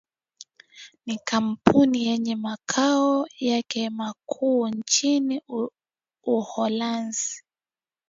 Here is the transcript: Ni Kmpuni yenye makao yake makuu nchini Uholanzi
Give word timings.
Ni 1.05 1.17
Kmpuni 1.27 2.05
yenye 2.07 2.35
makao 2.35 3.27
yake 3.39 3.89
makuu 3.89 4.67
nchini 4.69 5.41
Uholanzi 6.23 7.43